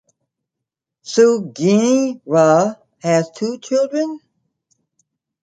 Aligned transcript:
Sugiura 1.03 2.75
has 3.03 3.29
two 3.29 3.59
children. 3.59 4.19